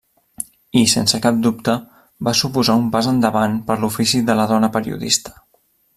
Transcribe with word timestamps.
I, 0.79 0.81
sense 0.93 1.19
cap 1.25 1.37
dubte, 1.43 1.75
va 2.29 2.35
suposar 2.41 2.79
un 2.85 2.89
pas 2.97 3.11
endavant 3.15 3.61
per 3.69 3.77
l'ofici 3.83 4.23
de 4.31 4.41
la 4.41 4.49
dona 4.53 4.71
periodista. 4.79 5.37